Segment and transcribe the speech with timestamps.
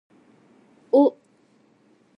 [0.91, 0.99] お